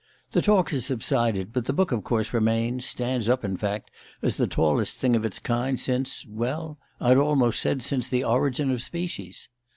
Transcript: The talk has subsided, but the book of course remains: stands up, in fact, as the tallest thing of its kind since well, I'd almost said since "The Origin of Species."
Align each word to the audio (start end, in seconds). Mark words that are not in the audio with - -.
The 0.31 0.41
talk 0.41 0.71
has 0.71 0.87
subsided, 0.87 1.53
but 1.53 1.65
the 1.65 1.73
book 1.73 1.91
of 1.91 2.03
course 2.03 2.33
remains: 2.33 2.85
stands 2.87 3.29
up, 3.29 3.45
in 3.45 3.55
fact, 3.55 3.91
as 4.23 4.35
the 4.37 4.47
tallest 4.47 4.97
thing 4.97 5.15
of 5.15 5.23
its 5.25 5.37
kind 5.37 5.79
since 5.79 6.25
well, 6.27 6.79
I'd 6.99 7.17
almost 7.17 7.59
said 7.59 7.83
since 7.83 8.09
"The 8.09 8.23
Origin 8.23 8.71
of 8.71 8.81
Species." 8.81 9.47